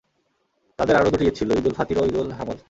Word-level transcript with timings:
তাদের 0.79 0.95
আরো 0.95 1.09
দুটি 1.11 1.23
ঈদ 1.27 1.35
ছিল—ঈদুল 1.39 1.73
ফাতির 1.77 1.97
ও 1.99 2.03
ঈদুল 2.09 2.29
হামল। 2.37 2.57